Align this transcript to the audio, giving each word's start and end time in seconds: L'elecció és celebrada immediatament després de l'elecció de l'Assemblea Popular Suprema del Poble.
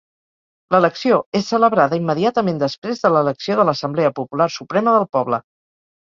L'elecció 0.75 1.17
és 1.39 1.49
celebrada 1.51 1.99
immediatament 2.01 2.57
després 2.63 3.03
de 3.03 3.11
l'elecció 3.15 3.57
de 3.59 3.65
l'Assemblea 3.69 4.13
Popular 4.21 4.49
Suprema 4.55 4.95
del 4.97 5.07
Poble. 5.19 5.41